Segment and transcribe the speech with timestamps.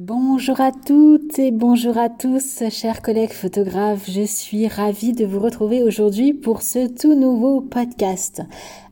[0.00, 4.08] Bonjour à toutes et bonjour à tous, chers collègues photographes.
[4.08, 8.42] Je suis ravie de vous retrouver aujourd'hui pour ce tout nouveau podcast.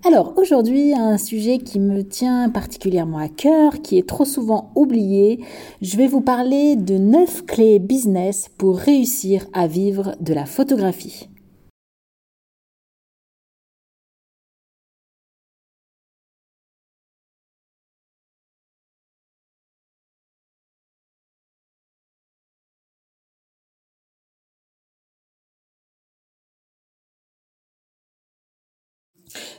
[0.04, 5.44] Alors aujourd'hui, un sujet qui me tient particulièrement à cœur, qui est trop souvent oublié.
[5.80, 11.28] Je vais vous parler de 9 clés business pour réussir à vivre de la photographie.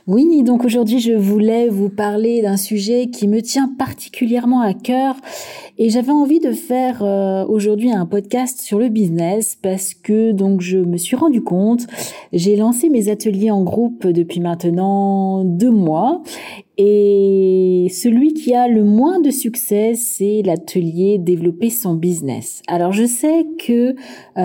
[0.06, 5.16] Oui, donc aujourd'hui je voulais vous parler d'un sujet qui me tient particulièrement à cœur
[5.76, 10.60] et j'avais envie de faire euh, aujourd'hui un podcast sur le business parce que donc
[10.60, 11.86] je me suis rendu compte,
[12.32, 16.22] j'ai lancé mes ateliers en groupe depuis maintenant deux mois
[16.80, 22.62] et celui qui a le moins de succès, c'est l'atelier développer son business.
[22.68, 23.94] Alors je sais que euh,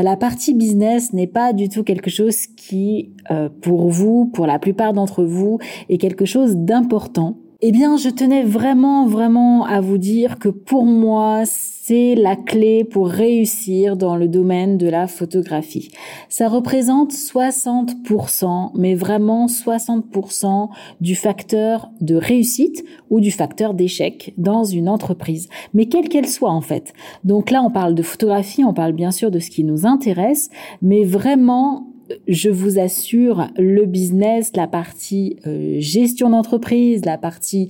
[0.01, 4.57] la partie business n'est pas du tout quelque chose qui, euh, pour vous, pour la
[4.57, 7.37] plupart d'entre vous, est quelque chose d'important.
[7.65, 12.83] Eh bien, je tenais vraiment, vraiment à vous dire que pour moi, c'est la clé
[12.83, 15.89] pour réussir dans le domaine de la photographie.
[16.27, 24.65] Ça représente 60%, mais vraiment 60% du facteur de réussite ou du facteur d'échec dans
[24.65, 26.91] une entreprise, mais quelle qu'elle soit en fait.
[27.23, 30.49] Donc là, on parle de photographie, on parle bien sûr de ce qui nous intéresse,
[30.81, 31.92] mais vraiment
[32.27, 37.69] je vous assure, le business, la partie euh, gestion d'entreprise, la partie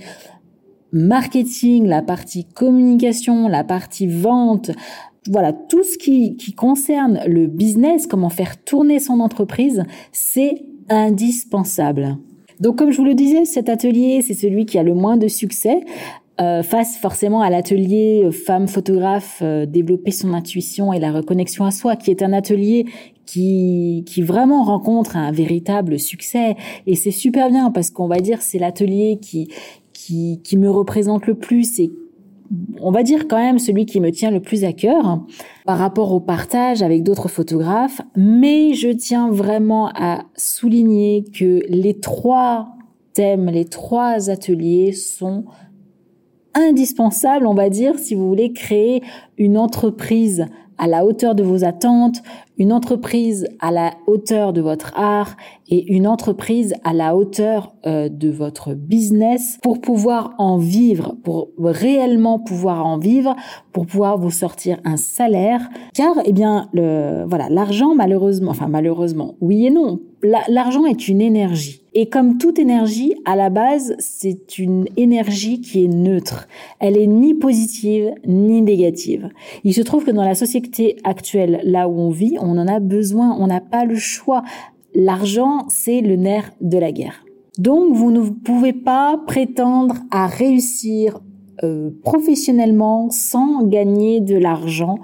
[0.91, 4.71] marketing, la partie communication, la partie vente,
[5.29, 12.17] voilà, tout ce qui, qui concerne le business, comment faire tourner son entreprise, c'est indispensable.
[12.59, 15.27] Donc comme je vous le disais, cet atelier, c'est celui qui a le moins de
[15.27, 15.81] succès.
[16.41, 21.63] Euh, face forcément à l'atelier euh, femme photographe euh, développer son intuition et la reconnexion
[21.63, 22.87] à soi qui est un atelier
[23.27, 26.55] qui qui vraiment rencontre un véritable succès.
[26.87, 29.47] Et c'est super bien parce qu'on va dire c'est l'atelier qui
[29.93, 31.91] qui qui me représente le plus et
[32.81, 35.23] on va dire quand même celui qui me tient le plus à cœur
[35.65, 38.01] par rapport au partage avec d'autres photographes.
[38.15, 42.69] Mais je tiens vraiment à souligner que les trois
[43.13, 45.45] thèmes les trois ateliers sont
[46.55, 49.01] indispensable, on va dire, si vous voulez créer
[49.37, 50.47] une entreprise
[50.77, 52.21] à la hauteur de vos attentes,
[52.57, 55.35] une entreprise à la hauteur de votre art
[55.69, 61.49] et une entreprise à la hauteur euh, de votre business pour pouvoir en vivre, pour
[61.57, 63.35] réellement pouvoir en vivre,
[63.71, 65.67] pour pouvoir vous sortir un salaire.
[65.93, 69.99] Car, eh bien, le, voilà, l'argent, malheureusement, enfin, malheureusement, oui et non,
[70.47, 71.81] l'argent est une énergie.
[71.95, 76.47] Et comme toute énergie, à la base, c'est une énergie qui est neutre.
[76.79, 79.29] Elle est ni positive ni négative.
[79.63, 82.79] Il se trouve que dans la société actuelle, là où on vit, on en a
[82.79, 84.43] besoin, on n'a pas le choix.
[84.93, 87.25] L'argent, c'est le nerf de la guerre.
[87.57, 91.19] Donc, vous ne pouvez pas prétendre à réussir
[91.63, 94.97] euh, professionnellement sans gagner de l'argent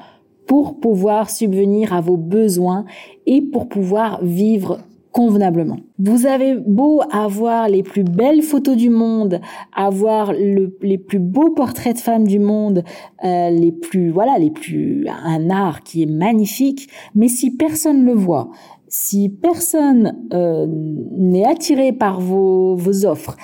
[0.47, 2.85] pour pouvoir subvenir à vos besoins
[3.27, 4.79] et pour pouvoir vivre
[5.11, 5.77] convenablement.
[5.97, 9.41] Vous avez beau avoir les plus belles photos du monde,
[9.75, 12.83] avoir les plus beaux portraits de femmes du monde,
[13.23, 18.13] euh, les plus voilà, les plus un art qui est magnifique, mais si personne le
[18.13, 18.49] voit,
[18.87, 23.35] si personne euh, n'est attiré par vos, vos offres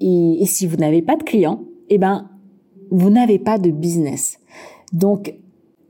[0.00, 2.28] et, et si vous n'avez pas de clients, eh ben
[2.90, 4.38] vous n'avez pas de business.
[4.92, 5.34] Donc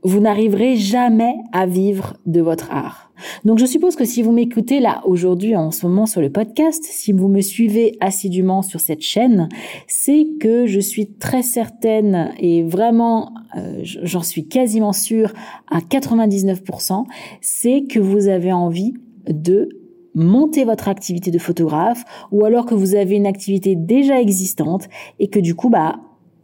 [0.03, 3.08] vous n'arriverez jamais à vivre de votre art.
[3.45, 6.83] Donc je suppose que si vous m'écoutez là aujourd'hui en ce moment sur le podcast,
[6.83, 9.49] si vous me suivez assidûment sur cette chaîne,
[9.87, 15.33] c'est que je suis très certaine et vraiment euh, j'en suis quasiment sûre
[15.69, 17.05] à 99%,
[17.41, 18.93] c'est que vous avez envie
[19.27, 19.69] de
[20.15, 24.89] monter votre activité de photographe ou alors que vous avez une activité déjà existante
[25.19, 25.99] et que du coup bah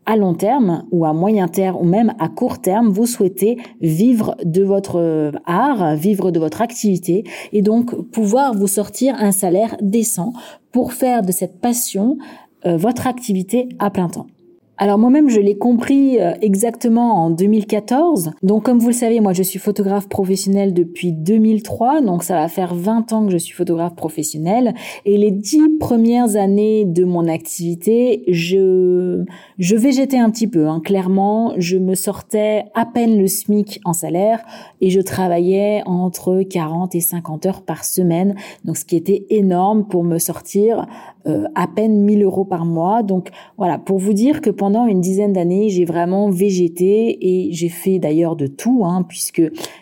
[0.06, 4.36] à long terme ou à moyen terme ou même à court terme, vous souhaitez vivre
[4.44, 7.24] de votre euh, art, vivre de votre activité
[7.54, 10.34] et donc pouvoir vous sortir un salaire décent
[10.72, 12.18] pour faire de cette passion
[12.66, 14.28] euh, votre activité à plein temps.
[14.78, 18.32] Alors moi-même, je l'ai compris euh, exactement en 2014.
[18.44, 22.50] Donc comme vous le savez, moi je suis photographe professionnel depuis 2003, donc ça va
[22.50, 24.74] faire 20 ans que je suis photographe professionnel.
[25.06, 29.24] Et les dix premières années de mon activité, je,
[29.60, 30.82] je végétais un petit peu, hein.
[30.84, 31.54] clairement.
[31.58, 34.44] Je me sortais à peine le SMIC en salaire
[34.82, 38.36] et je travaillais entre 40 et 50 heures par semaine,
[38.66, 40.86] donc ce qui était énorme pour me sortir
[41.28, 43.04] euh, à peine 1000 euros par mois.
[43.04, 47.70] Donc voilà, pour vous dire que pendant une dizaine d'années, j'ai vraiment végété et j'ai
[47.70, 49.42] fait d'ailleurs de tout, hein, puisque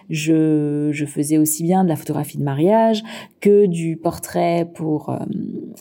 [0.09, 3.03] je, je faisais aussi bien de la photographie de mariage
[3.41, 5.17] que du portrait pour euh,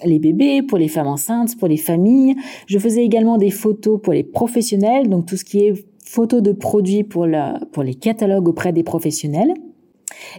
[0.05, 2.35] les bébés, pour les femmes enceintes, pour les familles.
[2.67, 5.75] Je faisais également des photos pour les professionnels, donc tout ce qui est
[6.05, 9.55] photos de produits pour, la, pour les catalogues auprès des professionnels.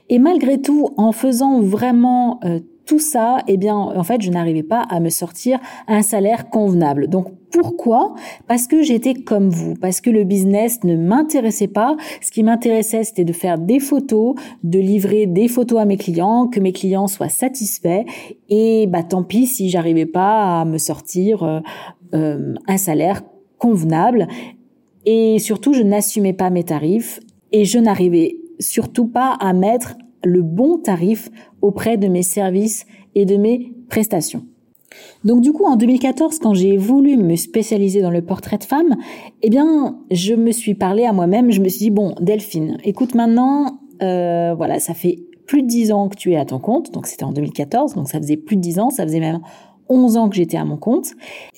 [0.09, 4.63] Et malgré tout, en faisant vraiment euh, tout ça, eh bien, en fait, je n'arrivais
[4.63, 7.07] pas à me sortir un salaire convenable.
[7.07, 8.15] Donc, pourquoi?
[8.47, 11.95] Parce que j'étais comme vous, parce que le business ne m'intéressait pas.
[12.21, 16.47] Ce qui m'intéressait, c'était de faire des photos, de livrer des photos à mes clients,
[16.47, 18.03] que mes clients soient satisfaits.
[18.49, 21.59] Et bah, tant pis si j'arrivais pas à me sortir euh,
[22.13, 23.21] euh, un salaire
[23.59, 24.27] convenable.
[25.05, 27.19] Et surtout, je n'assumais pas mes tarifs
[27.51, 31.29] et je n'arrivais surtout pas à mettre le bon tarif
[31.61, 32.85] auprès de mes services
[33.15, 34.45] et de mes prestations.
[35.23, 38.95] Donc du coup, en 2014, quand j'ai voulu me spécialiser dans le portrait de femme,
[39.41, 41.51] eh bien, je me suis parlé à moi-même.
[41.51, 45.91] Je me suis dit bon, Delphine, écoute maintenant, euh, voilà, ça fait plus de dix
[45.91, 46.91] ans que tu es à ton compte.
[46.91, 49.39] Donc c'était en 2014, donc ça faisait plus de dix ans, ça faisait même
[49.89, 51.11] 11 ans que j'étais à mon compte.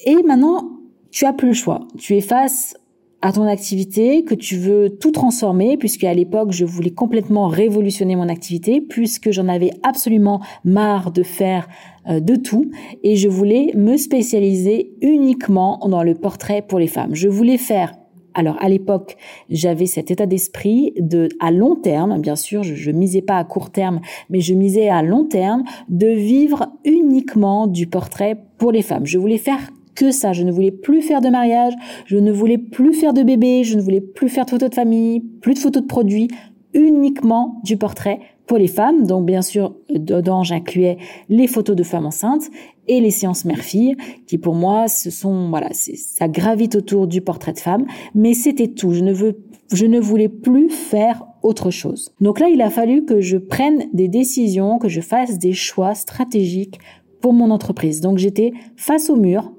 [0.05, 0.69] Et maintenant,
[1.11, 1.81] tu as plus le choix.
[1.97, 2.75] Tu es face
[3.21, 8.15] à ton activité, que tu veux tout transformer, puisque à l'époque, je voulais complètement révolutionner
[8.15, 11.67] mon activité, puisque j'en avais absolument marre de faire
[12.07, 12.69] euh, de tout,
[13.03, 17.15] et je voulais me spécialiser uniquement dans le portrait pour les femmes.
[17.15, 17.93] Je voulais faire
[18.35, 19.15] alors à l'époque,
[19.49, 23.45] j'avais cet état d'esprit de à long terme, bien sûr, je, je misais pas à
[23.45, 28.81] court terme, mais je misais à long terme de vivre uniquement du portrait pour les
[28.81, 29.05] femmes.
[29.05, 30.33] Je voulais faire que ça.
[30.33, 31.73] Je ne voulais plus faire de mariage,
[32.05, 34.75] je ne voulais plus faire de bébé, je ne voulais plus faire de photos de
[34.75, 36.27] famille, plus de photos de produits,
[36.73, 39.05] uniquement du portrait pour les femmes.
[39.07, 40.97] Donc bien sûr, dedans j'incluais
[41.29, 42.49] les photos de femmes enceintes
[42.87, 43.95] et les séances mère-fille,
[44.27, 48.67] qui pour moi, ce sont voilà, ça gravite autour du portrait de femme, mais c'était
[48.67, 48.91] tout.
[48.91, 49.39] Je ne veux,
[49.71, 52.11] je ne voulais plus faire autre chose.
[52.21, 55.95] Donc là, il a fallu que je prenne des décisions, que je fasse des choix
[55.95, 56.79] stratégiques
[57.21, 58.01] pour mon entreprise.
[58.01, 59.51] Donc j'étais face au mur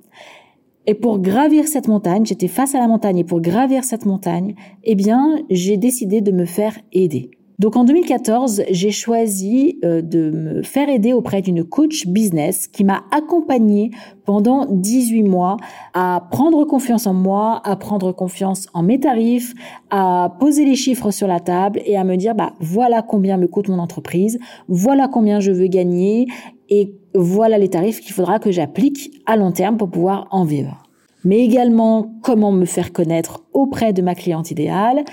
[0.87, 4.55] et pour gravir cette montagne, j'étais face à la montagne et pour gravir cette montagne,
[4.85, 7.31] eh bien, j'ai décidé de me faire aider.
[7.59, 12.85] Donc en 2014, j'ai choisi euh, de me faire aider auprès d'une coach business qui
[12.85, 13.93] m'a accompagnée
[14.27, 15.57] pendant 18 mois
[15.95, 19.55] à prendre confiance en moi, à prendre confiance en mes tarifs,
[19.91, 23.47] à poser les chiffres sur la table et à me dire bah voilà combien me
[23.47, 24.39] coûte mon entreprise,
[24.69, 26.27] voilà combien je veux gagner
[26.69, 30.83] et voilà les tarifs qu'il faudra que j'applique à long terme pour pouvoir en vivre.
[31.25, 35.05] Mais également comment me faire connaître auprès de ma cliente idéale,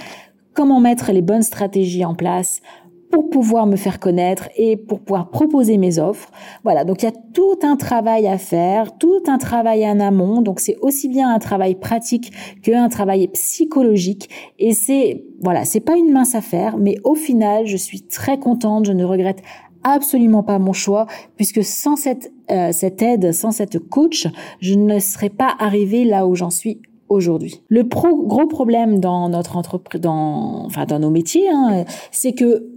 [0.53, 2.61] comment mettre les bonnes stratégies en place
[3.13, 6.31] pour pouvoir me faire connaître et pour pouvoir proposer mes offres.
[6.63, 10.41] Voilà, donc il y a tout un travail à faire, tout un travail en amont.
[10.41, 12.31] Donc c'est aussi bien un travail pratique
[12.63, 14.31] qu'un travail psychologique.
[14.57, 18.85] Et c'est voilà, c'est pas une mince affaire, mais au final, je suis très contente.
[18.85, 19.43] Je ne regrette
[19.83, 21.05] absolument pas mon choix,
[21.35, 24.27] puisque sans cette, euh, cette aide, sans cette coach,
[24.59, 26.81] je ne serais pas arrivée là où j'en suis
[27.67, 32.69] Le gros problème dans notre entreprise, dans, enfin dans nos métiers, hein, c'est que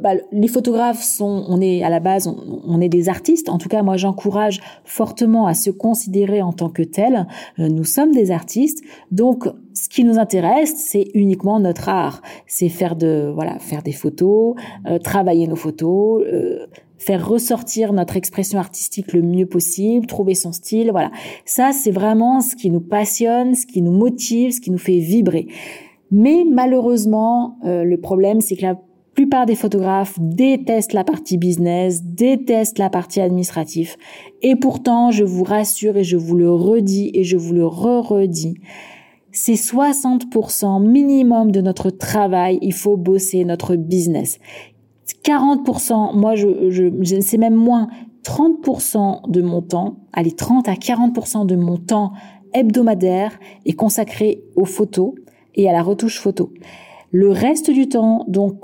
[0.00, 2.32] bah, les photographes sont, on est à la base,
[2.64, 3.48] on, est des artistes.
[3.48, 7.26] En tout cas, moi, j'encourage fortement à se considérer en tant que tel.
[7.58, 12.22] Euh, nous sommes des artistes, donc ce qui nous intéresse, c'est uniquement notre art.
[12.46, 14.54] C'est faire de, voilà, faire des photos,
[14.86, 16.22] euh, travailler nos photos.
[16.26, 16.66] Euh,
[17.04, 21.10] faire ressortir notre expression artistique le mieux possible, trouver son style, voilà.
[21.44, 24.98] Ça, c'est vraiment ce qui nous passionne, ce qui nous motive, ce qui nous fait
[24.98, 25.48] vibrer.
[26.10, 28.78] Mais malheureusement, le problème, c'est que la
[29.14, 33.96] plupart des photographes détestent la partie business, détestent la partie administrative.
[34.40, 38.54] Et pourtant, je vous rassure et je vous le redis et je vous le re-redis,
[39.34, 44.38] c'est 60% minimum de notre travail, il faut bosser notre business.
[45.24, 47.88] 40%, moi je, je, c'est même moins,
[48.24, 52.12] 30% de mon temps, allez 30 à 40% de mon temps
[52.54, 55.14] hebdomadaire est consacré aux photos
[55.54, 56.52] et à la retouche photo.
[57.10, 58.60] Le reste du temps, donc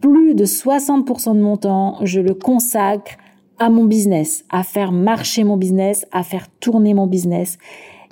[0.00, 3.12] plus de 60% de mon temps, je le consacre
[3.58, 7.58] à mon business, à faire marcher mon business, à faire tourner mon business.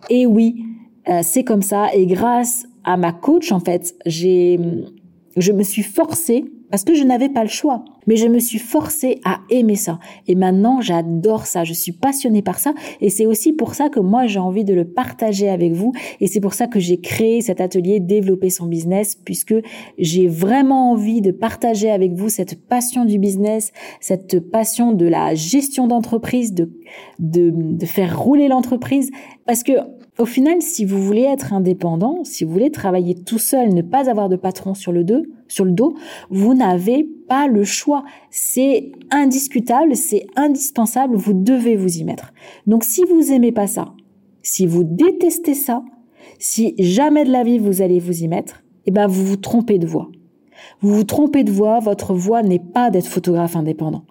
[0.09, 0.65] Et oui,
[1.09, 1.93] euh, c'est comme ça.
[1.95, 4.59] Et grâce à ma coach, en fait, j'ai,
[5.37, 7.85] je me suis forcée parce que je n'avais pas le choix.
[8.07, 9.99] Mais je me suis forcée à aimer ça.
[10.27, 11.65] Et maintenant, j'adore ça.
[11.65, 12.73] Je suis passionnée par ça.
[13.01, 15.93] Et c'est aussi pour ça que moi, j'ai envie de le partager avec vous.
[16.21, 19.55] Et c'est pour ça que j'ai créé cet atelier Développer son business, puisque
[19.99, 25.35] j'ai vraiment envie de partager avec vous cette passion du business, cette passion de la
[25.35, 26.71] gestion d'entreprise, de,
[27.19, 29.11] de, de faire rouler l'entreprise.
[29.47, 29.73] Parce que
[30.19, 34.11] au final, si vous voulez être indépendant, si vous voulez travailler tout seul, ne pas
[34.11, 35.95] avoir de patron sur le dos,
[36.31, 38.05] vous n'avez pas le choix.
[38.31, 42.33] C'est indiscutable, c'est indispensable, vous devez vous y mettre.
[42.67, 43.95] Donc si vous aimez pas ça,
[44.43, 45.83] si vous détestez ça,
[46.39, 49.79] si jamais de la vie vous allez vous y mettre, eh ben vous vous trompez
[49.79, 50.11] de voie.
[50.81, 54.05] Vous vous trompez de voie, votre voie n'est pas d'être photographe indépendant.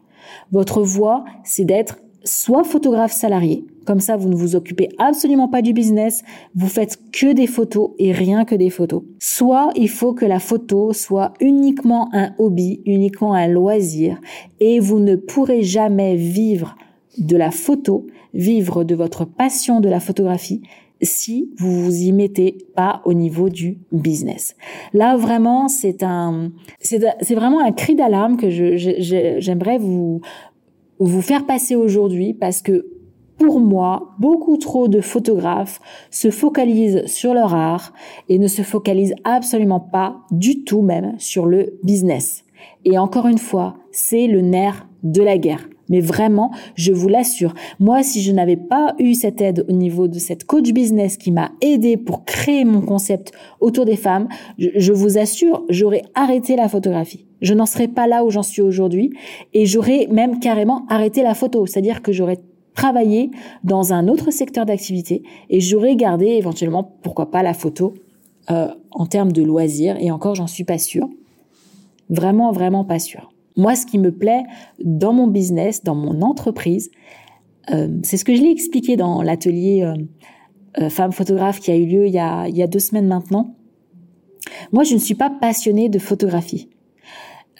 [0.51, 5.61] Votre voie, c'est d'être soit photographe salarié, comme ça vous ne vous occupez absolument pas
[5.61, 6.23] du business,
[6.55, 9.03] vous faites que des photos et rien que des photos.
[9.19, 14.19] Soit il faut que la photo soit uniquement un hobby, uniquement un loisir,
[14.59, 16.75] et vous ne pourrez jamais vivre
[17.17, 20.61] de la photo, vivre de votre passion de la photographie
[21.01, 24.55] si vous vous y mettez pas au niveau du business.
[24.93, 28.75] Là vraiment c'est un c'est vraiment un cri d'alarme que je
[29.39, 30.21] j'aimerais vous
[31.07, 32.85] vous faire passer aujourd'hui parce que
[33.37, 35.79] pour moi, beaucoup trop de photographes
[36.11, 37.93] se focalisent sur leur art
[38.27, 42.43] et ne se focalisent absolument pas du tout même sur le business.
[42.83, 45.69] Et encore une fois, c'est le nerf de la guerre.
[45.89, 50.07] Mais vraiment, je vous l'assure, moi, si je n'avais pas eu cette aide au niveau
[50.07, 54.27] de cette coach business qui m'a aidé pour créer mon concept autour des femmes,
[54.57, 57.25] je, vous assure, j'aurais arrêté la photographie.
[57.41, 59.11] Je n'en serais pas là où j'en suis aujourd'hui
[59.53, 61.65] et j'aurais même carrément arrêté la photo.
[61.65, 62.39] C'est-à-dire que j'aurais
[62.75, 63.31] travaillé
[63.63, 67.93] dans un autre secteur d'activité et j'aurais gardé éventuellement, pourquoi pas, la photo
[68.51, 69.97] euh, en termes de loisirs.
[69.99, 71.07] Et encore, j'en suis pas sûre.
[72.09, 73.31] Vraiment, vraiment pas sûre.
[73.59, 74.43] Moi, ce qui me plaît
[74.81, 76.89] dans mon business, dans mon entreprise,
[77.71, 79.95] euh, c'est ce que je l'ai expliqué dans l'atelier euh,
[80.81, 83.07] euh, femme photographe qui a eu lieu il y a, il y a deux semaines
[83.07, 83.55] maintenant.
[84.71, 86.69] Moi, je ne suis pas passionnée de photographie.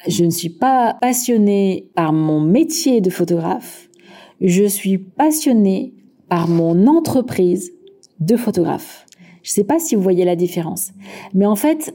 [0.08, 3.90] Je ne suis pas passionnée par mon métier de photographe.
[4.40, 5.94] Je suis passionnée
[6.30, 7.74] par mon entreprise
[8.22, 9.06] de photographe.
[9.44, 10.94] Je ne sais pas si vous voyez la différence.
[11.34, 11.94] Mais en fait,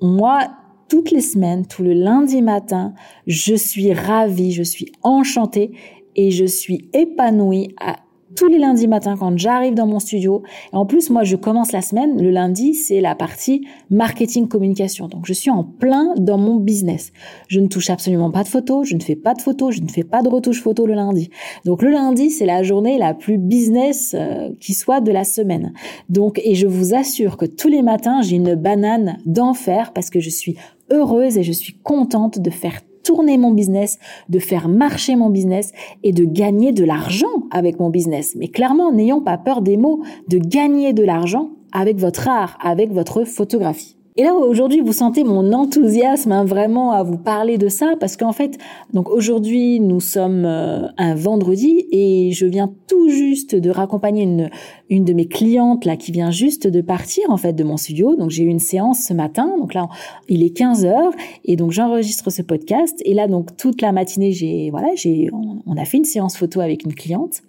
[0.00, 0.48] moi,
[0.88, 2.94] toutes les semaines, tout le lundi matin,
[3.26, 5.72] je suis ravie, je suis enchantée
[6.14, 7.96] et je suis épanouie à
[8.36, 10.42] tous les lundis matins quand j'arrive dans mon studio.
[10.72, 12.22] Et en plus, moi, je commence la semaine.
[12.22, 15.08] Le lundi, c'est la partie marketing communication.
[15.08, 17.12] Donc, je suis en plein dans mon business.
[17.48, 18.86] Je ne touche absolument pas de photos.
[18.86, 19.74] Je ne fais pas de photos.
[19.74, 21.30] Je ne fais pas de retouche photo le lundi.
[21.64, 25.72] Donc, le lundi, c'est la journée la plus business euh, qui soit de la semaine.
[26.08, 30.20] Donc, et je vous assure que tous les matins, j'ai une banane d'enfer parce que
[30.20, 30.56] je suis
[30.90, 35.72] heureuse et je suis contente de faire tourner mon business, de faire marcher mon business
[36.02, 38.34] et de gagner de l'argent avec mon business.
[38.36, 42.90] Mais clairement, n'ayons pas peur des mots, de gagner de l'argent avec votre art, avec
[42.92, 43.96] votre photographie.
[44.18, 48.16] Et là, aujourd'hui, vous sentez mon enthousiasme hein, vraiment à vous parler de ça parce
[48.16, 48.56] qu'en fait,
[48.94, 54.48] donc aujourd'hui, nous sommes euh, un vendredi et je viens tout juste de raccompagner une,
[54.90, 58.16] une de mes clientes là qui vient juste de partir en fait de mon studio.
[58.16, 59.56] Donc j'ai eu une séance ce matin.
[59.58, 59.88] Donc là,
[60.28, 61.12] il est 15 heures
[61.44, 63.00] et donc j'enregistre ce podcast.
[63.04, 66.60] Et là, donc toute la matinée, j'ai voilà, j'ai on, a fait une séance photo
[66.60, 67.42] avec une cliente.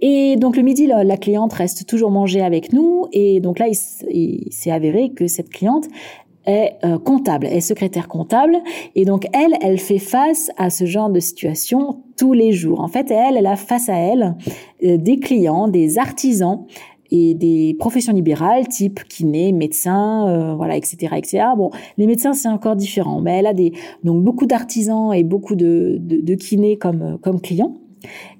[0.00, 3.06] Et donc le midi, la, cliente reste toujours manger avec nous.
[3.12, 5.86] Et donc là, il s'est avéré que cette cliente
[6.46, 8.56] est euh, comptable, est secrétaire comptable,
[8.94, 12.80] et donc elle, elle fait face à ce genre de situation tous les jours.
[12.80, 14.36] En fait, elle, elle a face à elle
[14.84, 16.66] euh, des clients, des artisans
[17.10, 21.44] et des professions libérales type kiné, médecin, euh, voilà, etc., etc.
[21.56, 23.72] Bon, les médecins c'est encore différent, mais elle a des
[24.02, 27.74] donc beaucoup d'artisans et beaucoup de, de, kinés comme comme clients.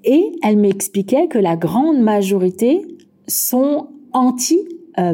[0.05, 2.83] Et elle m'expliquait que la grande majorité
[3.27, 4.59] sont anti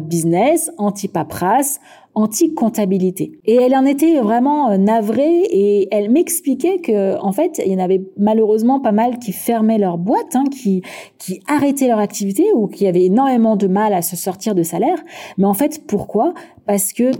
[0.03, 1.81] business, anti paperasse,
[2.15, 3.33] anti-comptabilité.
[3.45, 7.77] Et elle en était vraiment euh, navrée et elle m'expliquait que, en fait, il y
[7.77, 10.83] en avait malheureusement pas mal qui fermaient leur boîte, hein, qui,
[11.19, 14.99] qui arrêtaient leur activité ou qui avaient énormément de mal à se sortir de salaire.
[15.39, 16.35] Mais en fait, pourquoi?
[16.67, 17.13] Parce que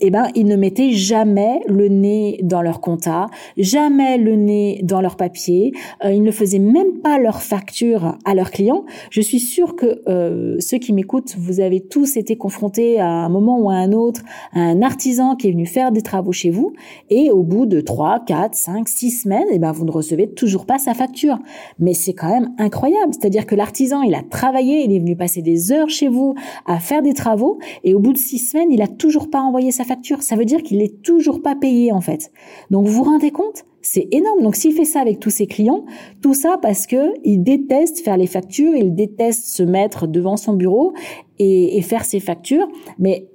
[0.00, 3.26] eh ben, ils ne mettaient jamais le nez dans leur compta,
[3.56, 5.72] jamais le nez dans leur papier.
[6.04, 8.84] Euh, ils ne faisaient même pas leur facture à leurs clients.
[9.10, 13.28] Je suis sûre que euh, ceux qui m'écoutent, vous avez tous été confrontés à un
[13.28, 14.22] moment ou à un autre
[14.52, 16.72] à un artisan qui est venu faire des travaux chez vous
[17.10, 20.66] et au bout de 3, 4, 5, 6 semaines, eh ben, vous ne recevez toujours
[20.66, 21.38] pas sa facture.
[21.78, 23.12] Mais c'est quand même incroyable.
[23.12, 26.34] C'est-à-dire que l'artisan, il a travaillé, il est venu passer des heures chez vous
[26.66, 29.70] à faire des travaux et au bout de 6 semaines, il a toujours pas envoyé
[29.70, 30.22] sa facture.
[30.22, 32.30] Ça veut dire qu'il n'est toujours pas payé en fait.
[32.70, 33.64] Donc vous vous rendez compte?
[33.82, 34.42] C'est énorme.
[34.42, 35.84] Donc s'il fait ça avec tous ses clients,
[36.20, 40.54] tout ça parce que il déteste faire les factures, il déteste se mettre devant son
[40.54, 40.92] bureau
[41.38, 42.68] et, et faire ses factures.
[42.98, 43.28] Mais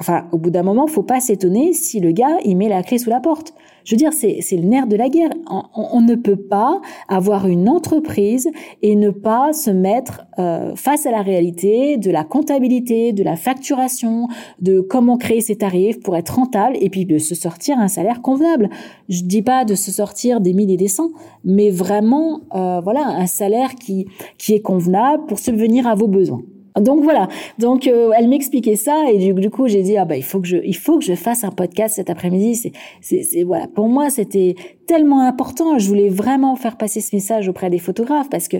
[0.00, 2.98] enfin, au bout d'un moment, faut pas s'étonner si le gars il met la clé
[2.98, 3.54] sous la porte.
[3.84, 5.30] Je veux dire, c'est le nerf de la guerre.
[5.48, 8.48] On, ne peut pas avoir une entreprise
[8.82, 13.36] et ne pas se mettre euh, face à la réalité de la comptabilité, de la
[13.36, 14.26] facturation,
[14.60, 18.22] de comment créer ses tarifs pour être rentable et puis de se sortir un salaire
[18.22, 18.70] convenable.
[19.08, 21.10] Je dis pas de se sortir des mille et des cents,
[21.44, 26.42] mais vraiment, euh, voilà, un salaire qui qui est convenable pour subvenir à vos besoins.
[26.80, 27.28] Donc voilà.
[27.58, 30.46] Donc euh, elle m'expliquait ça et du, coup j'ai dit ah bah il faut que
[30.46, 32.72] je il faut que je fasse un podcast cet après-midi.
[33.00, 34.54] C'est voilà pour moi c'était
[34.86, 35.78] tellement important.
[35.78, 38.58] Je voulais vraiment faire passer ce message auprès des photographes parce que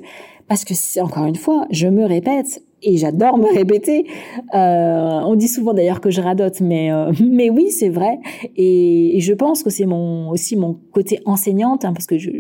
[0.49, 4.07] parce que encore une fois je me répète et j'adore me répéter.
[4.55, 8.19] Euh, on dit souvent d'ailleurs que je radote, mais euh, mais oui c'est vrai
[8.57, 12.31] et, je pense que c'est mon aussi mon côté enseignante hein, parce que je,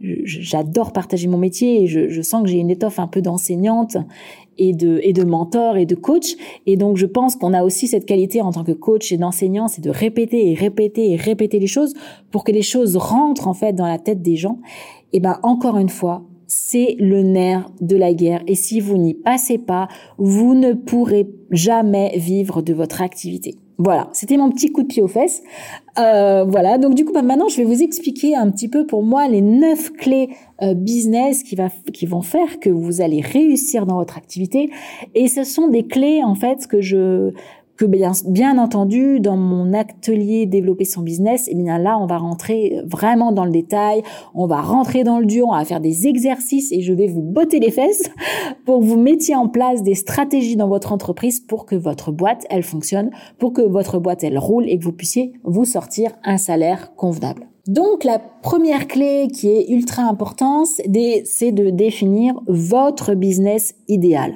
[0.00, 3.96] j'adore partager mon métier et je, je sens que j'ai une étoffe un peu d'enseignante
[4.58, 6.36] et de, et de mentor et de coach.
[6.66, 9.68] Et donc, je pense qu'on a aussi cette qualité en tant que coach et d'enseignant,
[9.68, 11.94] c'est de répéter et répéter et répéter les choses
[12.30, 14.58] pour que les choses rentrent en fait dans la tête des gens.
[15.12, 18.42] Et ben, encore une fois, c'est le nerf de la guerre.
[18.46, 23.54] Et si vous n'y passez pas, vous ne pourrez jamais vivre de votre activité.
[23.80, 25.40] Voilà, c'était mon petit coup de pied aux fesses.
[25.98, 29.04] Euh, voilà, donc du coup, bah, maintenant, je vais vous expliquer un petit peu pour
[29.04, 30.30] moi les neuf clés
[30.62, 34.70] euh, business qui, va, qui vont faire que vous allez réussir dans votre activité.
[35.14, 37.32] Et ce sont des clés, en fait, que je
[37.78, 42.80] que bien, entendu, dans mon atelier développer son business, eh bien là, on va rentrer
[42.84, 44.02] vraiment dans le détail,
[44.34, 47.22] on va rentrer dans le dur, on va faire des exercices et je vais vous
[47.22, 48.10] botter les fesses
[48.66, 52.44] pour que vous mettiez en place des stratégies dans votre entreprise pour que votre boîte,
[52.50, 56.36] elle fonctionne, pour que votre boîte, elle roule et que vous puissiez vous sortir un
[56.36, 57.46] salaire convenable.
[57.68, 64.34] Donc la première clé qui est ultra importante, c'est de définir votre business idéal.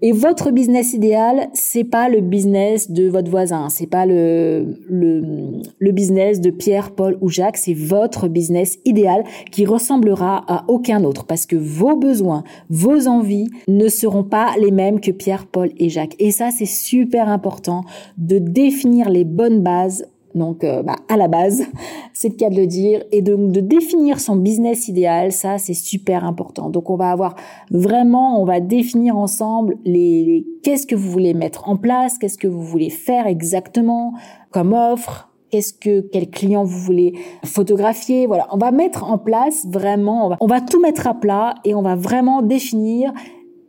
[0.00, 5.60] Et votre business idéal, c'est pas le business de votre voisin, c'est pas le, le,
[5.78, 11.02] le business de Pierre, Paul ou Jacques, c'est votre business idéal qui ressemblera à aucun
[11.02, 15.70] autre parce que vos besoins, vos envies ne seront pas les mêmes que Pierre, Paul
[15.78, 16.14] et Jacques.
[16.18, 17.82] Et ça, c'est super important
[18.18, 21.64] de définir les bonnes bases donc, euh, bah, à la base,
[22.12, 23.02] c'est le cas de le dire.
[23.12, 26.70] Et donc, de définir son business idéal, ça, c'est super important.
[26.70, 27.34] Donc, on va avoir
[27.70, 32.48] vraiment, on va définir ensemble les, qu'est-ce que vous voulez mettre en place, qu'est-ce que
[32.48, 34.14] vous voulez faire exactement
[34.50, 37.14] comme offre, qu'est-ce que quel client vous voulez
[37.44, 38.26] photographier.
[38.26, 41.54] Voilà, on va mettre en place vraiment, on va, on va tout mettre à plat
[41.64, 43.12] et on va vraiment définir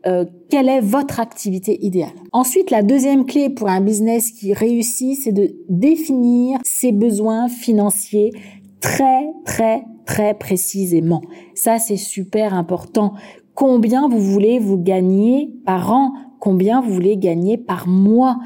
[0.05, 2.13] euh, quelle est votre activité idéale?
[2.31, 8.31] Ensuite, la deuxième clé pour un business qui réussit, c'est de définir ses besoins financiers
[8.79, 11.21] très, très, très précisément.
[11.53, 13.13] Ça, c'est super important.
[13.55, 16.13] Combien vous voulez vous gagner par an?
[16.39, 18.37] Combien vous voulez gagner par mois?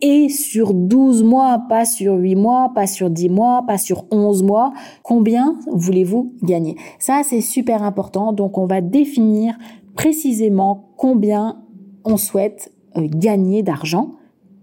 [0.00, 4.42] et sur 12 mois, pas sur 8 mois, pas sur 10 mois, pas sur 11
[4.42, 6.76] mois, combien voulez-vous gagner?
[6.98, 8.32] Ça, c'est super important.
[8.32, 9.56] Donc, on va définir
[9.96, 11.62] précisément combien
[12.04, 14.12] on souhaite euh, gagner d'argent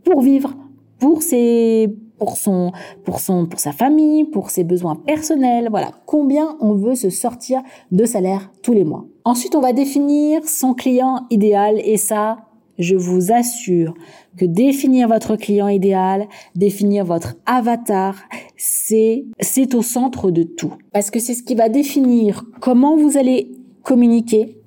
[0.04, 0.56] pour vivre,
[1.00, 2.72] pour ses pour son
[3.04, 7.62] pour son pour sa famille, pour ses besoins personnels, voilà, combien on veut se sortir
[7.92, 9.06] de salaire tous les mois.
[9.26, 12.38] Ensuite, on va définir son client idéal et ça,
[12.78, 13.94] je vous assure
[14.38, 18.16] que définir votre client idéal, définir votre avatar,
[18.56, 20.74] c'est c'est au centre de tout.
[20.92, 23.52] Parce que c'est ce qui va définir comment vous allez
[23.84, 24.63] communiquer,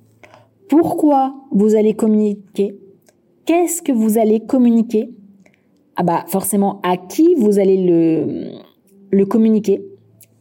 [0.69, 2.79] pourquoi vous allez communiquer,
[3.45, 5.11] qu'est-ce que vous allez communiquer,
[5.97, 8.53] ah bah forcément à qui vous allez le,
[9.11, 9.85] le communiquer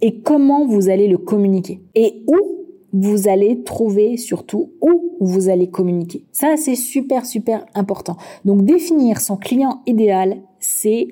[0.01, 2.55] et comment vous allez le communiquer et où
[2.93, 6.23] vous allez trouver surtout où vous allez communiquer.
[6.31, 8.15] Ça, c'est super, super important.
[8.45, 11.07] Donc, définir son client idéal, c'est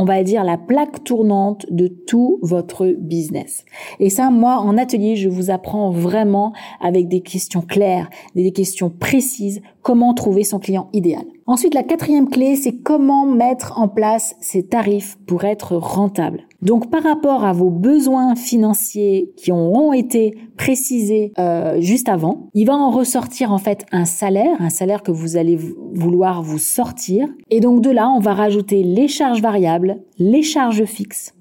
[0.00, 3.66] on va dire, la plaque tournante de tout votre business.
[3.98, 8.88] Et ça, moi, en atelier, je vous apprends vraiment avec des questions claires, des questions
[8.88, 11.24] précises, comment trouver son client idéal.
[11.46, 16.44] Ensuite, la quatrième clé, c'est comment mettre en place ses tarifs pour être rentable.
[16.62, 22.66] Donc, par rapport à vos besoins financiers qui ont été précisés euh, juste avant, il
[22.66, 27.28] va en ressortir en fait un salaire, un salaire que vous allez vouloir vous sortir.
[27.48, 31.34] Et donc de là, on va rajouter les charges variables, les charges fixes.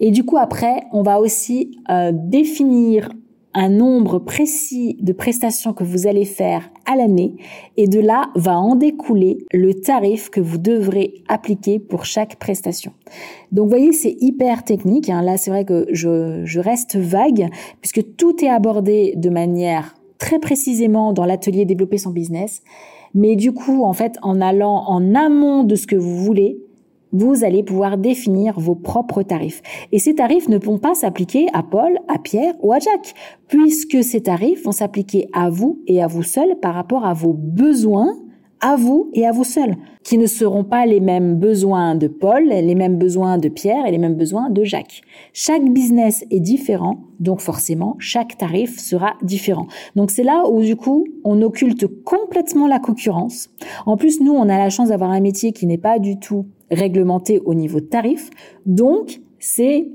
[0.00, 3.10] Et du coup, après, on va aussi euh, définir
[3.54, 7.36] un nombre précis de prestations que vous allez faire à l'année
[7.76, 12.92] et de là va en découler le tarif que vous devrez appliquer pour chaque prestation.
[13.52, 15.08] Donc vous voyez, c'est hyper technique.
[15.08, 15.22] Hein.
[15.22, 17.48] Là, c'est vrai que je, je reste vague
[17.80, 22.62] puisque tout est abordé de manière très précisément dans l'atelier développer son business.
[23.14, 26.58] Mais du coup, en fait, en allant en amont de ce que vous voulez,
[27.14, 29.62] vous allez pouvoir définir vos propres tarifs.
[29.92, 33.14] Et ces tarifs ne vont pas s'appliquer à Paul, à Pierre ou à Jacques,
[33.48, 37.32] puisque ces tarifs vont s'appliquer à vous et à vous seul par rapport à vos
[37.32, 38.16] besoins
[38.64, 42.44] à vous et à vous seuls, qui ne seront pas les mêmes besoins de Paul,
[42.44, 45.02] les mêmes besoins de Pierre et les mêmes besoins de Jacques.
[45.34, 49.66] Chaque business est différent, donc forcément, chaque tarif sera différent.
[49.96, 53.50] Donc c'est là où du coup, on occulte complètement la concurrence.
[53.84, 56.46] En plus, nous, on a la chance d'avoir un métier qui n'est pas du tout
[56.70, 58.30] réglementé au niveau de tarif,
[58.64, 59.88] donc c'est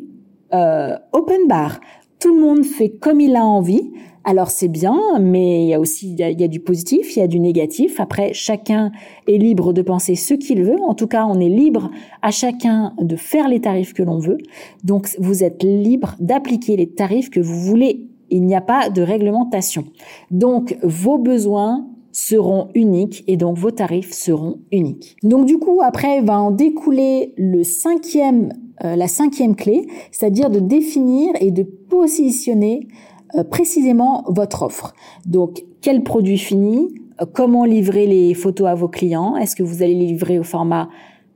[0.54, 1.80] euh, open bar.
[2.20, 3.92] Tout le monde fait comme il a envie.
[4.26, 7.22] Alors c'est bien, mais il y a aussi il y a, du positif, il y
[7.22, 8.02] a du négatif.
[8.02, 8.92] Après, chacun
[9.28, 10.82] est libre de penser ce qu'il veut.
[10.82, 11.90] En tout cas, on est libre
[12.22, 14.38] à chacun de faire les tarifs que l'on veut.
[14.84, 18.10] Donc vous êtes libre d'appliquer les tarifs que vous voulez.
[18.30, 19.86] Il n'y a pas de réglementation.
[20.30, 25.18] Donc vos besoins seront uniques et donc vos tarifs seront uniques.
[25.24, 30.60] Donc du coup, après va en découler le cinquième, euh, la cinquième clé, c'est-à-dire de
[30.60, 32.88] définir et de positionner
[33.36, 34.94] euh, précisément votre offre.
[35.26, 39.84] Donc, quel produit fini euh, Comment livrer les photos à vos clients Est-ce que vous
[39.84, 40.90] allez les livrer au format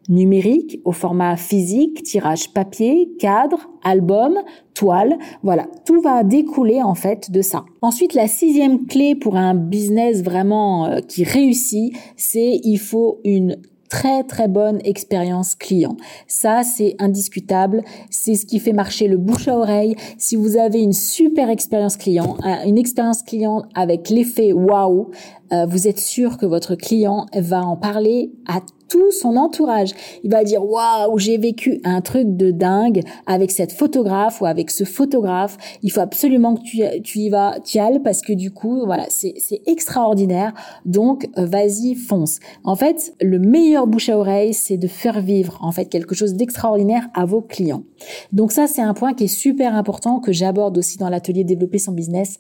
[0.09, 4.39] numérique, au format physique, tirage papier, cadre, album,
[4.73, 5.17] toile.
[5.43, 7.65] Voilà, tout va découler en fait de ça.
[7.81, 13.57] Ensuite, la sixième clé pour un business vraiment euh, qui réussit, c'est il faut une
[13.93, 15.95] très très bonne expérience client.
[16.27, 17.83] Ça, c'est indiscutable.
[18.09, 19.95] C'est ce qui fait marcher le bouche à oreille.
[20.17, 22.35] Si vous avez une super expérience client,
[22.65, 25.11] une expérience client avec l'effet waouh,
[25.51, 28.61] euh, vous êtes sûr que votre client va en parler à
[28.93, 29.89] tout son entourage.
[30.23, 34.69] Il va dire waouh, j'ai vécu un truc de dingue avec cette photographe ou avec
[34.69, 35.57] ce photographe.
[35.81, 38.85] Il faut absolument que tu, tu y vas, tu y ailles parce que du coup,
[38.85, 39.33] voilà, c'est
[39.65, 40.53] extraordinaire.
[40.85, 42.37] Donc, euh, vas-y, fonce.
[42.63, 46.35] En fait, le meilleur bouche à oreille, c'est de faire vivre en fait quelque chose
[46.35, 47.83] d'extraordinaire à vos clients.
[48.31, 51.79] Donc ça, c'est un point qui est super important que j'aborde aussi dans l'atelier développer
[51.79, 52.37] son business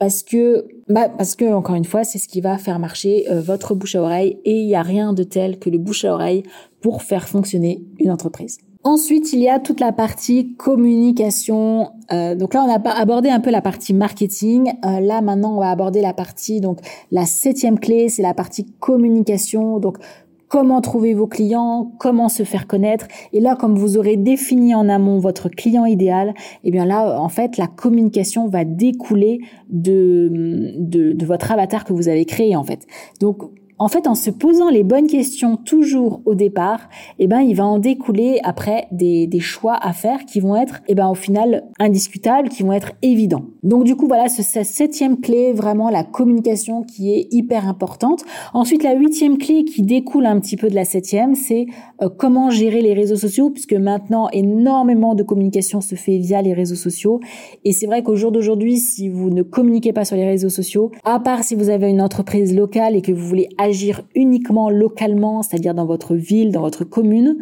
[0.00, 3.40] parce que bah parce que encore une fois c'est ce qui va faire marcher euh,
[3.40, 6.14] votre bouche à oreille et il n'y a rien de tel que le bouche à
[6.14, 6.42] oreille
[6.80, 8.58] pour faire fonctionner une entreprise.
[8.82, 11.90] Ensuite, il y a toute la partie communication.
[12.12, 14.72] Euh, donc là, on a abordé un peu la partie marketing.
[14.86, 16.78] Euh, là, maintenant, on va aborder la partie donc
[17.10, 19.80] la septième clé, c'est la partie communication.
[19.80, 19.98] Donc
[20.50, 23.06] comment trouver vos clients, comment se faire connaître?
[23.32, 26.34] Et là, comme vous aurez défini en amont votre client idéal,
[26.64, 29.38] eh bien là, en fait, la communication va découler
[29.70, 32.86] de, de, de votre avatar que vous avez créé, en fait.
[33.20, 33.42] Donc,
[33.80, 37.64] en fait, en se posant les bonnes questions toujours au départ, eh ben, il va
[37.64, 41.64] en découler après des, des choix à faire qui vont être, eh ben, au final,
[41.78, 43.44] indiscutables, qui vont être évidents.
[43.62, 48.22] Donc, du coup, voilà, ce, cette septième clé, vraiment la communication qui est hyper importante.
[48.52, 51.64] Ensuite, la huitième clé qui découle un petit peu de la septième, c'est
[52.02, 56.52] euh, comment gérer les réseaux sociaux, puisque maintenant, énormément de communication se fait via les
[56.52, 57.20] réseaux sociaux.
[57.64, 60.90] Et c'est vrai qu'au jour d'aujourd'hui, si vous ne communiquez pas sur les réseaux sociaux,
[61.04, 63.48] à part si vous avez une entreprise locale et que vous voulez
[64.14, 67.38] uniquement localement, c'est-à-dire dans votre ville, dans votre commune,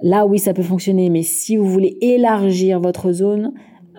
[0.00, 1.10] là oui, ça peut fonctionner.
[1.10, 3.52] Mais si vous voulez élargir votre zone,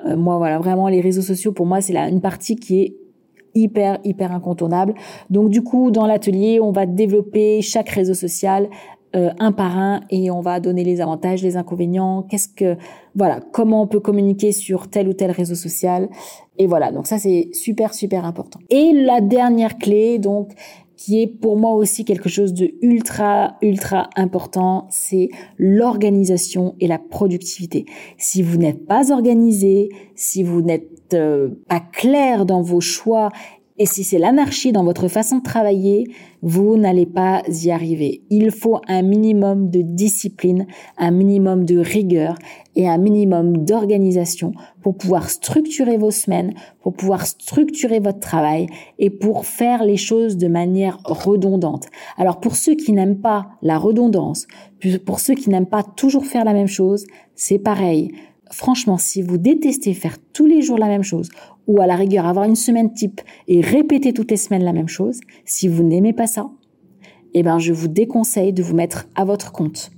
[0.05, 2.95] euh, moi voilà, vraiment les réseaux sociaux pour moi c'est une partie qui est
[3.55, 4.93] hyper hyper incontournable.
[5.29, 8.69] Donc du coup dans l'atelier on va développer chaque réseau social
[9.15, 12.77] euh, un par un et on va donner les avantages, les inconvénients, qu'est-ce que
[13.15, 16.09] voilà, comment on peut communiquer sur tel ou tel réseau social
[16.57, 16.91] et voilà.
[16.91, 18.59] Donc ça c'est super super important.
[18.71, 20.53] Et la dernière clé donc
[21.03, 26.97] qui est pour moi aussi quelque chose de ultra, ultra important, c'est l'organisation et la
[26.97, 27.83] productivité.
[28.17, 33.31] Si vous n'êtes pas organisé, si vous n'êtes euh, pas clair dans vos choix
[33.77, 36.05] et si c'est l'anarchie dans votre façon de travailler,
[36.43, 38.21] vous n'allez pas y arriver.
[38.29, 42.35] Il faut un minimum de discipline, un minimum de rigueur
[42.75, 48.67] et un minimum d'organisation pour pouvoir structurer vos semaines, pour pouvoir structurer votre travail
[48.99, 51.87] et pour faire les choses de manière redondante.
[52.17, 54.45] Alors pour ceux qui n'aiment pas la redondance,
[55.05, 57.05] pour ceux qui n'aiment pas toujours faire la même chose,
[57.35, 58.11] c'est pareil
[58.51, 61.29] franchement, si vous détestez faire tous les jours la même chose,
[61.67, 64.89] ou à la rigueur avoir une semaine type et répéter toutes les semaines la même
[64.89, 66.49] chose, si vous n'aimez pas ça,
[67.33, 69.91] eh ben, je vous déconseille de vous mettre à votre compte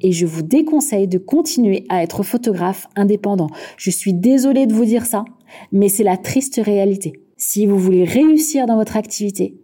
[0.00, 3.48] et je vous déconseille de continuer à être photographe indépendant.
[3.78, 5.24] Je suis désolée de vous dire ça,
[5.72, 7.14] mais c'est la triste réalité.
[7.38, 9.56] Si vous voulez réussir dans votre activité,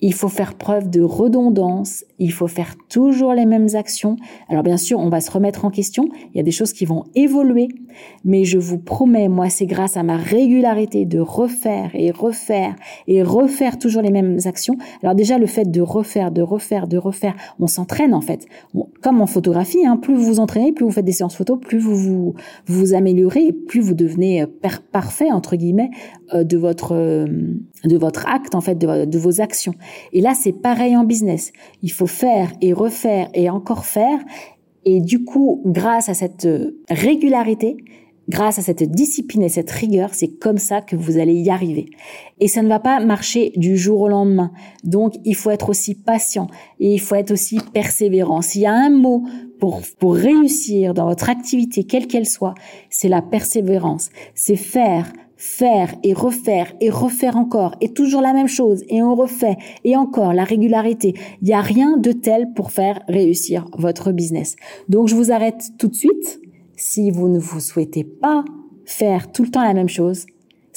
[0.00, 4.16] il faut faire preuve de redondance, il faut faire toujours les mêmes actions.
[4.48, 6.84] Alors bien sûr, on va se remettre en question, il y a des choses qui
[6.84, 7.68] vont évoluer,
[8.24, 12.74] mais je vous promets, moi, c'est grâce à ma régularité de refaire et refaire
[13.06, 14.76] et refaire toujours les mêmes actions.
[15.02, 18.46] Alors déjà, le fait de refaire, de refaire, de refaire, on s'entraîne en fait.
[19.02, 21.78] Comme en photographie, hein, plus vous vous entraînez, plus vous faites des séances photo, plus
[21.78, 22.34] vous vous,
[22.66, 24.46] vous améliorez, plus vous devenez euh,
[24.92, 25.90] parfait, entre guillemets,
[26.34, 27.26] euh, de votre, euh,
[27.84, 29.74] de votre acte, en fait, de, de vos actions.
[30.12, 31.52] Et là, c'est pareil en business.
[31.82, 34.18] Il faut faire et refaire et encore faire.
[34.84, 37.76] Et du coup, grâce à cette euh, régularité,
[38.28, 41.86] grâce à cette discipline et cette rigueur, c'est comme ça que vous allez y arriver.
[42.40, 44.52] Et ça ne va pas marcher du jour au lendemain.
[44.84, 46.46] Donc, il faut être aussi patient
[46.78, 48.42] et il faut être aussi persévérant.
[48.42, 49.24] S'il y a un mot
[49.58, 52.54] pour, pour réussir dans votre activité, quelle qu'elle soit,
[52.90, 54.10] c'est la persévérance.
[54.34, 59.14] C'est faire, faire et refaire et refaire encore et toujours la même chose et on
[59.14, 61.14] refait et encore la régularité.
[61.40, 64.56] Il n'y a rien de tel pour faire réussir votre business.
[64.88, 66.40] Donc je vous arrête tout de suite.
[66.76, 68.44] Si vous ne vous souhaitez pas
[68.84, 70.26] faire tout le temps la même chose,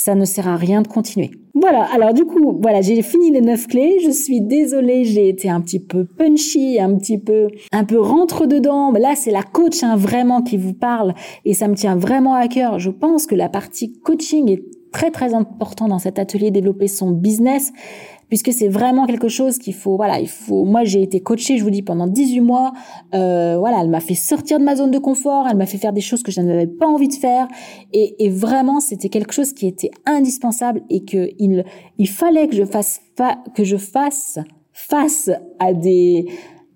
[0.04, 1.30] ça ne sert à rien de continuer.
[1.54, 4.00] Voilà, alors du coup, voilà, j'ai fini les neuf clés.
[4.04, 8.48] Je suis désolée, j'ai été un petit peu punchy, un petit peu, un peu rentre
[8.48, 8.92] dedans.
[8.92, 11.14] Mais là, c'est la coach hein, vraiment qui vous parle
[11.46, 12.80] et ça me tient vraiment à cœur.
[12.80, 17.12] Je pense que la partie coaching est très très important dans cet atelier développer son
[17.12, 17.72] business
[18.32, 21.64] puisque c'est vraiment quelque chose qu'il faut voilà il faut moi j'ai été coachée je
[21.64, 22.72] vous dis pendant 18 mois
[23.14, 25.92] euh, voilà elle m'a fait sortir de ma zone de confort elle m'a fait faire
[25.92, 27.50] des choses que je n'avais pas envie de faire
[27.92, 31.66] et, et vraiment c'était quelque chose qui était indispensable et que il
[31.98, 33.02] il fallait que je fasse
[33.54, 34.40] que je fasse
[34.72, 36.26] face à des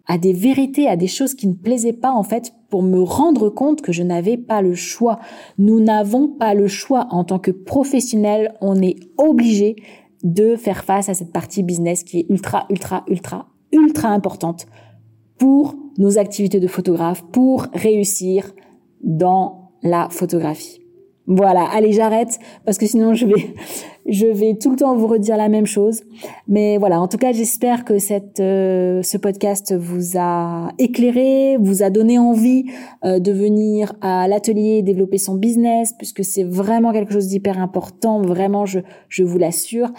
[0.07, 3.49] à des vérités, à des choses qui ne plaisaient pas en fait pour me rendre
[3.49, 5.19] compte que je n'avais pas le choix.
[5.57, 9.75] Nous n'avons pas le choix en tant que professionnel, on est obligé
[10.25, 14.65] de faire face à cette partie business qui est ultra, ultra, ultra, ultra importante
[15.37, 18.51] pour nos activités de photographe, pour réussir
[19.03, 20.81] dans la photographie.
[21.27, 23.53] Voilà, allez, j'arrête parce que sinon je vais
[24.07, 26.03] je vais tout le temps vous redire la même chose.
[26.47, 31.83] Mais voilà, en tout cas, j'espère que cette euh, ce podcast vous a éclairé, vous
[31.83, 32.65] a donné envie
[33.03, 38.21] euh, de venir à l'atelier développer son business puisque c'est vraiment quelque chose d'hyper important,
[38.21, 39.91] vraiment je je vous l'assure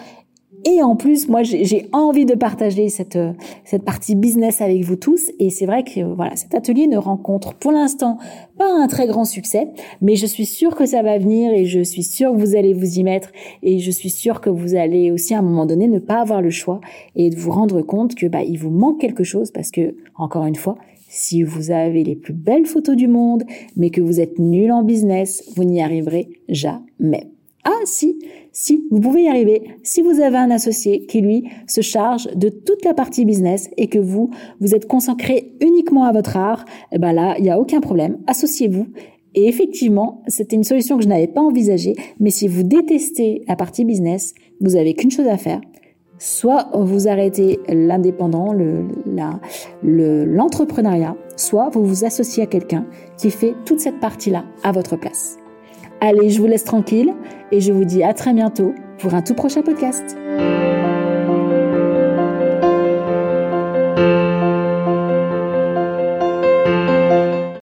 [0.65, 3.17] et en plus, moi, j'ai envie de partager cette,
[3.63, 5.31] cette partie business avec vous tous.
[5.39, 8.17] Et c'est vrai que voilà, cet atelier ne rencontre pour l'instant
[8.57, 9.69] pas un très grand succès,
[10.01, 12.73] mais je suis sûre que ça va venir et je suis sûre que vous allez
[12.73, 15.87] vous y mettre et je suis sûre que vous allez aussi à un moment donné
[15.87, 16.81] ne pas avoir le choix
[17.15, 20.45] et de vous rendre compte que bah il vous manque quelque chose parce que encore
[20.45, 23.43] une fois, si vous avez les plus belles photos du monde,
[23.75, 27.29] mais que vous êtes nul en business, vous n'y arriverez jamais.
[27.63, 28.19] Ah si,
[28.51, 32.49] si, vous pouvez y arriver si vous avez un associé qui, lui, se charge de
[32.49, 34.29] toute la partie business et que vous,
[34.61, 38.19] vous êtes consacré uniquement à votre art, eh ben là, il n'y a aucun problème.
[38.27, 38.87] Associez-vous
[39.35, 43.55] et effectivement, c'était une solution que je n'avais pas envisagée, mais si vous détestez la
[43.55, 45.61] partie business, vous avez qu'une chose à faire.
[46.17, 48.51] Soit vous arrêtez l'indépendant,
[49.83, 54.95] l'entrepreneuriat, le, soit vous vous associez à quelqu'un qui fait toute cette partie-là à votre
[54.95, 55.37] place.
[55.99, 57.13] Allez, je vous laisse tranquille
[57.51, 60.15] et je vous dis à très bientôt pour un tout prochain podcast.